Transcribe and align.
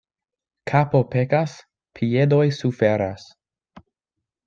Kapo 0.71 1.01
pekas, 1.17 1.55
piedoj 1.99 2.43
suferas. 2.63 3.31